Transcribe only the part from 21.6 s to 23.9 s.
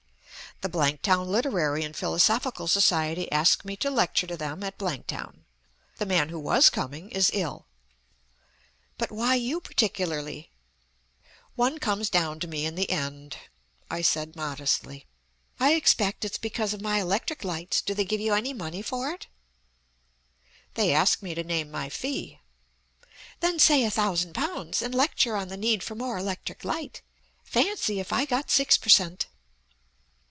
my fee." "Then say a